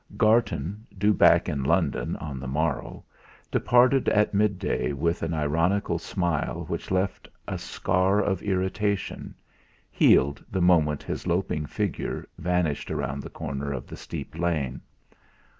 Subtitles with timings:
[0.17, 3.05] Garton, due back in London on the morrow,
[3.51, 9.35] departed at midday with an ironical smile which left a scar of irritation
[9.91, 14.81] healed the moment his loping figure vanished round the corner of the steep lane.